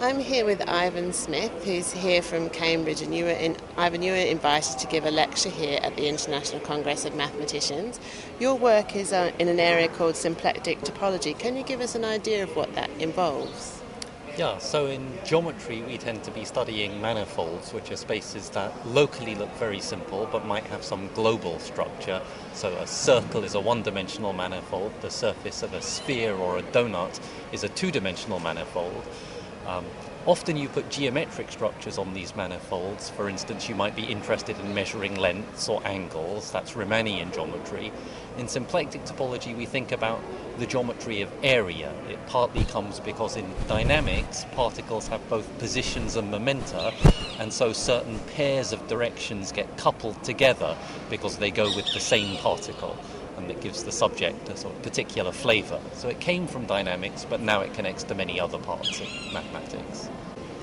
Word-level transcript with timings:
I'm 0.00 0.20
here 0.20 0.44
with 0.44 0.62
Ivan 0.68 1.12
Smith, 1.12 1.50
who's 1.64 1.90
here 1.90 2.22
from 2.22 2.50
Cambridge, 2.50 3.02
and 3.02 3.12
you 3.12 3.24
were 3.24 3.30
in, 3.30 3.56
Ivan, 3.76 4.00
you 4.00 4.12
were 4.12 4.18
invited 4.18 4.78
to 4.78 4.86
give 4.86 5.04
a 5.04 5.10
lecture 5.10 5.48
here 5.48 5.80
at 5.82 5.96
the 5.96 6.06
International 6.06 6.60
Congress 6.60 7.04
of 7.04 7.16
Mathematicians. 7.16 7.98
Your 8.38 8.54
work 8.54 8.94
is 8.94 9.12
uh, 9.12 9.32
in 9.40 9.48
an 9.48 9.58
area 9.58 9.88
called 9.88 10.14
symplectic 10.14 10.82
topology. 10.82 11.36
Can 11.36 11.56
you 11.56 11.64
give 11.64 11.80
us 11.80 11.96
an 11.96 12.04
idea 12.04 12.44
of 12.44 12.54
what 12.54 12.76
that 12.76 12.90
involves? 13.00 13.82
Yeah, 14.36 14.58
so 14.58 14.86
in 14.86 15.18
geometry 15.24 15.82
we 15.82 15.98
tend 15.98 16.22
to 16.22 16.30
be 16.30 16.44
studying 16.44 17.00
manifolds, 17.00 17.72
which 17.72 17.90
are 17.90 17.96
spaces 17.96 18.50
that 18.50 18.86
locally 18.86 19.34
look 19.34 19.52
very 19.54 19.80
simple 19.80 20.28
but 20.30 20.46
might 20.46 20.62
have 20.68 20.84
some 20.84 21.08
global 21.14 21.58
structure. 21.58 22.22
So 22.52 22.72
a 22.74 22.86
circle 22.86 23.42
is 23.42 23.56
a 23.56 23.60
one 23.60 23.82
dimensional 23.82 24.32
manifold, 24.32 24.92
the 25.00 25.10
surface 25.10 25.64
of 25.64 25.74
a 25.74 25.82
sphere 25.82 26.36
or 26.36 26.58
a 26.58 26.62
donut 26.62 27.18
is 27.50 27.64
a 27.64 27.68
two 27.68 27.90
dimensional 27.90 28.38
manifold. 28.38 29.04
Um, 29.68 29.84
often 30.24 30.56
you 30.56 30.66
put 30.70 30.88
geometric 30.88 31.52
structures 31.52 31.98
on 31.98 32.14
these 32.14 32.34
manifolds. 32.34 33.10
For 33.10 33.28
instance, 33.28 33.68
you 33.68 33.74
might 33.74 33.94
be 33.94 34.04
interested 34.04 34.58
in 34.58 34.74
measuring 34.74 35.14
lengths 35.16 35.68
or 35.68 35.86
angles. 35.86 36.50
That's 36.50 36.72
Riemannian 36.72 37.34
geometry. 37.34 37.92
In 38.38 38.48
symplectic 38.48 39.04
topology, 39.04 39.54
we 39.54 39.66
think 39.66 39.92
about 39.92 40.22
the 40.58 40.66
geometry 40.66 41.20
of 41.20 41.30
area. 41.42 41.92
It 42.08 42.18
partly 42.26 42.64
comes 42.64 42.98
because 42.98 43.36
in 43.36 43.44
dynamics, 43.66 44.46
particles 44.52 45.06
have 45.08 45.28
both 45.28 45.46
positions 45.58 46.16
and 46.16 46.30
momenta, 46.30 46.94
and 47.38 47.52
so 47.52 47.74
certain 47.74 48.18
pairs 48.34 48.72
of 48.72 48.88
directions 48.88 49.52
get 49.52 49.76
coupled 49.76 50.24
together 50.24 50.74
because 51.10 51.36
they 51.36 51.50
go 51.50 51.66
with 51.76 51.92
the 51.92 52.00
same 52.00 52.38
particle 52.38 52.96
and 53.38 53.50
it 53.50 53.60
gives 53.60 53.84
the 53.84 53.92
subject 53.92 54.48
a 54.48 54.56
sort 54.56 54.74
of 54.74 54.82
particular 54.82 55.32
flavour. 55.32 55.80
So 55.94 56.08
it 56.08 56.20
came 56.20 56.46
from 56.46 56.66
dynamics, 56.66 57.24
but 57.28 57.40
now 57.40 57.60
it 57.60 57.72
connects 57.72 58.02
to 58.04 58.14
many 58.14 58.38
other 58.38 58.58
parts 58.58 59.00
of 59.00 59.06
mathematics. 59.32 60.08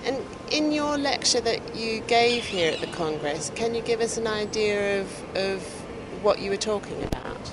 And 0.05 0.23
in 0.51 0.71
your 0.71 0.97
lecture 0.97 1.41
that 1.41 1.75
you 1.75 2.01
gave 2.01 2.43
here 2.43 2.71
at 2.71 2.79
the 2.79 2.87
Congress, 2.87 3.51
can 3.55 3.73
you 3.73 3.81
give 3.81 4.01
us 4.01 4.17
an 4.17 4.27
idea 4.27 5.01
of, 5.01 5.35
of 5.35 5.63
what 6.21 6.39
you 6.39 6.51
were 6.51 6.57
talking 6.57 7.01
about? 7.03 7.51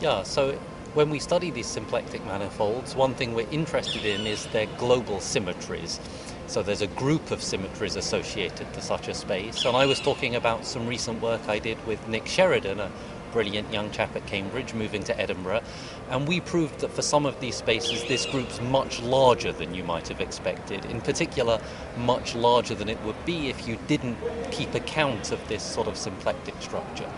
Yeah, 0.00 0.22
so 0.22 0.52
when 0.94 1.10
we 1.10 1.18
study 1.18 1.50
these 1.50 1.66
symplectic 1.66 2.24
manifolds, 2.26 2.94
one 2.94 3.14
thing 3.14 3.34
we're 3.34 3.50
interested 3.50 4.04
in 4.04 4.26
is 4.26 4.46
their 4.46 4.66
global 4.78 5.20
symmetries. 5.20 5.98
So 6.46 6.62
there's 6.62 6.82
a 6.82 6.86
group 6.88 7.30
of 7.30 7.42
symmetries 7.42 7.96
associated 7.96 8.72
to 8.74 8.82
such 8.82 9.08
a 9.08 9.14
space. 9.14 9.64
And 9.64 9.76
I 9.76 9.86
was 9.86 10.00
talking 10.00 10.36
about 10.36 10.66
some 10.66 10.86
recent 10.86 11.22
work 11.22 11.48
I 11.48 11.58
did 11.58 11.84
with 11.86 12.06
Nick 12.08 12.26
Sheridan, 12.26 12.78
a 12.78 12.92
brilliant 13.32 13.72
young 13.72 13.90
chap 13.90 14.14
at 14.14 14.26
Cambridge 14.26 14.74
moving 14.74 15.02
to 15.04 15.18
Edinburgh. 15.18 15.62
And 16.10 16.28
we 16.28 16.40
proved 16.40 16.80
that 16.80 16.90
for 16.92 17.02
some 17.02 17.26
of 17.26 17.40
these 17.40 17.56
spaces, 17.56 18.04
this 18.04 18.26
group's 18.26 18.60
much 18.60 19.00
larger 19.00 19.52
than 19.52 19.74
you 19.74 19.82
might 19.82 20.08
have 20.08 20.20
expected. 20.20 20.84
In 20.84 21.00
particular, 21.00 21.60
much 21.96 22.34
larger 22.34 22.74
than 22.74 22.88
it 22.88 23.02
would 23.02 23.24
be 23.24 23.48
if 23.48 23.66
you 23.66 23.78
didn't 23.86 24.18
keep 24.50 24.74
account 24.74 25.32
of 25.32 25.46
this 25.48 25.62
sort 25.62 25.88
of 25.88 25.96
symplectic 25.96 26.54
structure. 26.60 27.10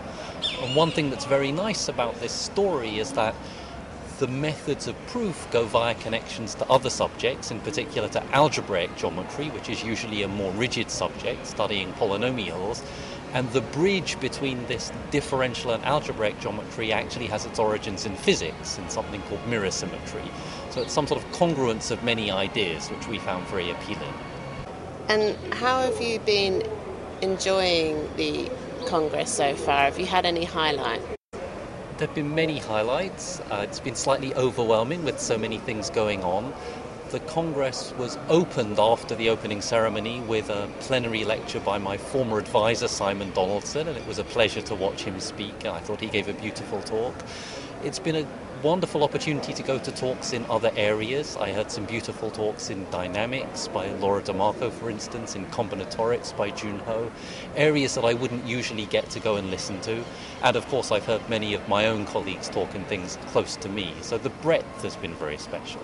And 0.61 0.75
one 0.75 0.91
thing 0.91 1.09
that's 1.09 1.25
very 1.25 1.51
nice 1.51 1.89
about 1.89 2.19
this 2.19 2.31
story 2.31 2.99
is 2.99 3.11
that 3.13 3.35
the 4.19 4.27
methods 4.27 4.87
of 4.87 4.95
proof 5.07 5.47
go 5.51 5.65
via 5.65 5.93
connections 5.95 6.55
to 6.55 6.65
other 6.69 6.89
subjects, 6.89 7.51
in 7.51 7.59
particular 7.59 8.07
to 8.09 8.23
algebraic 8.33 8.95
geometry, 8.95 9.49
which 9.49 9.69
is 9.69 9.83
usually 9.83 10.23
a 10.23 10.27
more 10.27 10.51
rigid 10.53 10.89
subject, 10.89 11.45
studying 11.45 11.91
polynomials. 11.93 12.83
And 13.33 13.49
the 13.51 13.61
bridge 13.61 14.17
between 14.21 14.65
this 14.67 14.93
differential 15.11 15.71
and 15.71 15.83
algebraic 15.83 16.39
geometry 16.39 16.93
actually 16.93 17.27
has 17.27 17.45
its 17.45 17.59
origins 17.59 18.05
in 18.05 18.15
physics, 18.15 18.77
in 18.77 18.87
something 18.89 19.21
called 19.23 19.45
mirror 19.47 19.71
symmetry. 19.71 20.23
So 20.69 20.81
it's 20.81 20.93
some 20.93 21.07
sort 21.07 21.21
of 21.21 21.29
congruence 21.31 21.91
of 21.91 22.01
many 22.03 22.31
ideas, 22.31 22.89
which 22.89 23.07
we 23.07 23.19
found 23.19 23.45
very 23.47 23.69
appealing. 23.69 24.13
And 25.09 25.53
how 25.53 25.81
have 25.81 26.01
you 26.01 26.19
been 26.19 26.63
enjoying 27.21 28.09
the 28.15 28.49
Congress 28.87 29.33
so 29.33 29.55
far? 29.55 29.85
Have 29.85 29.99
you 29.99 30.05
had 30.05 30.25
any 30.25 30.45
highlights? 30.45 31.14
There 31.97 32.07
have 32.07 32.15
been 32.15 32.35
many 32.35 32.59
highlights. 32.59 33.39
Uh, 33.49 33.65
it's 33.67 33.79
been 33.79 33.95
slightly 33.95 34.35
overwhelming 34.35 35.05
with 35.05 35.19
so 35.19 35.37
many 35.37 35.59
things 35.59 35.89
going 35.89 36.23
on 36.23 36.53
the 37.15 37.19
Congress 37.21 37.93
was 37.97 38.17
opened 38.29 38.79
after 38.79 39.15
the 39.15 39.29
opening 39.29 39.61
ceremony 39.61 40.19
with 40.21 40.49
a 40.49 40.67
plenary 40.79 41.23
lecture 41.23 41.59
by 41.59 41.77
my 41.77 41.97
former 41.97 42.39
advisor, 42.39 42.87
Simon 42.87 43.31
Donaldson, 43.31 43.87
and 43.87 43.95
it 43.95 44.05
was 44.07 44.19
a 44.19 44.23
pleasure 44.23 44.61
to 44.63 44.75
watch 44.75 45.03
him 45.03 45.19
speak. 45.19 45.65
I 45.65 45.79
thought 45.79 46.01
he 46.01 46.07
gave 46.07 46.27
a 46.27 46.33
beautiful 46.33 46.81
talk. 46.81 47.15
It's 47.83 47.99
been 47.99 48.15
a 48.15 48.27
wonderful 48.65 49.03
opportunity 49.03 49.53
to 49.53 49.61
go 49.61 49.77
to 49.77 49.91
talks 49.91 50.33
in 50.33 50.43
other 50.45 50.71
areas. 50.75 51.37
I 51.37 51.51
heard 51.51 51.69
some 51.69 51.85
beautiful 51.85 52.31
talks 52.31 52.71
in 52.71 52.89
dynamics 52.89 53.67
by 53.67 53.91
Laura 53.97 54.23
DeMarco, 54.23 54.71
for 54.71 54.89
instance, 54.89 55.35
in 55.35 55.45
combinatorics 55.47 56.35
by 56.35 56.49
June 56.49 56.79
Huh, 56.79 57.11
areas 57.55 57.93
that 57.93 58.03
I 58.03 58.15
wouldn't 58.15 58.43
usually 58.43 58.87
get 58.87 59.07
to 59.11 59.19
go 59.19 59.35
and 59.35 59.51
listen 59.51 59.79
to. 59.81 60.03
And 60.41 60.55
of 60.55 60.65
course, 60.65 60.91
I've 60.91 61.05
heard 61.05 61.29
many 61.29 61.53
of 61.53 61.69
my 61.69 61.85
own 61.85 62.07
colleagues 62.07 62.49
talk 62.49 62.73
in 62.73 62.83
things 62.85 63.19
close 63.27 63.55
to 63.57 63.69
me. 63.69 63.93
So 64.01 64.17
the 64.17 64.31
breadth 64.31 64.81
has 64.81 64.95
been 64.95 65.13
very 65.13 65.37
special. 65.37 65.83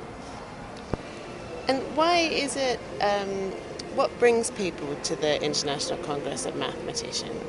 And 1.68 1.84
why 1.96 2.18
is 2.18 2.56
it, 2.56 2.80
um, 3.00 3.52
what 3.94 4.10
brings 4.18 4.50
people 4.50 4.96
to 5.04 5.16
the 5.16 5.40
International 5.44 6.00
Congress 6.00 6.48
of 6.48 6.56
Mathematicians? 6.56 7.44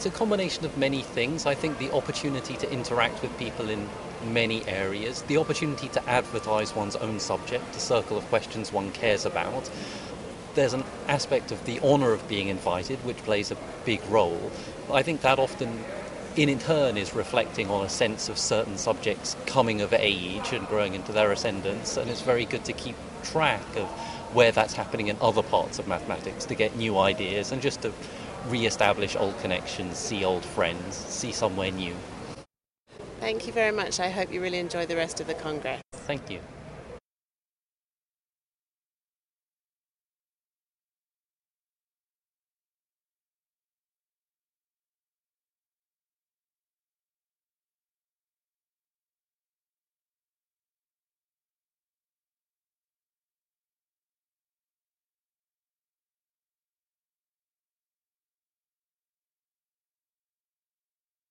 It's 0.00 0.06
a 0.06 0.10
combination 0.10 0.64
of 0.64 0.78
many 0.78 1.02
things. 1.02 1.44
I 1.44 1.54
think 1.54 1.76
the 1.76 1.92
opportunity 1.92 2.56
to 2.56 2.72
interact 2.72 3.20
with 3.20 3.36
people 3.36 3.68
in 3.68 3.86
many 4.24 4.66
areas, 4.66 5.20
the 5.24 5.36
opportunity 5.36 5.90
to 5.90 6.08
advertise 6.08 6.74
one's 6.74 6.96
own 6.96 7.20
subject, 7.20 7.70
the 7.74 7.80
circle 7.80 8.16
of 8.16 8.24
questions 8.30 8.72
one 8.72 8.92
cares 8.92 9.26
about. 9.26 9.68
There's 10.54 10.72
an 10.72 10.84
aspect 11.06 11.52
of 11.52 11.62
the 11.66 11.80
honour 11.80 12.12
of 12.12 12.26
being 12.28 12.48
invited, 12.48 13.04
which 13.04 13.18
plays 13.18 13.50
a 13.50 13.58
big 13.84 14.00
role. 14.08 14.50
I 14.90 15.02
think 15.02 15.20
that 15.20 15.38
often 15.38 15.84
in 16.34 16.58
turn 16.58 16.96
is 16.96 17.14
reflecting 17.14 17.68
on 17.68 17.84
a 17.84 17.90
sense 17.90 18.30
of 18.30 18.38
certain 18.38 18.78
subjects 18.78 19.36
coming 19.44 19.82
of 19.82 19.92
age 19.92 20.54
and 20.54 20.66
growing 20.68 20.94
into 20.94 21.12
their 21.12 21.30
ascendance, 21.30 21.98
and 21.98 22.08
it's 22.08 22.22
very 22.22 22.46
good 22.46 22.64
to 22.64 22.72
keep 22.72 22.96
track 23.22 23.76
of 23.76 23.86
where 24.32 24.50
that's 24.50 24.72
happening 24.72 25.08
in 25.08 25.18
other 25.20 25.42
parts 25.42 25.78
of 25.78 25.86
mathematics 25.86 26.46
to 26.46 26.54
get 26.54 26.74
new 26.76 26.96
ideas 26.96 27.52
and 27.52 27.60
just 27.60 27.82
to 27.82 27.92
re-establish 28.48 29.16
old 29.16 29.38
connections, 29.40 29.96
see 29.98 30.24
old 30.24 30.44
friends, 30.44 30.94
see 30.94 31.32
somewhere 31.32 31.70
new. 31.70 31.94
Thank 33.20 33.46
you 33.46 33.52
very 33.52 33.72
much. 33.72 34.00
I 34.00 34.08
hope 34.08 34.32
you 34.32 34.40
really 34.40 34.58
enjoy 34.58 34.86
the 34.86 34.96
rest 34.96 35.20
of 35.20 35.26
the 35.26 35.34
Congress. 35.34 35.82
Thank 35.92 36.30
you. 36.30 36.40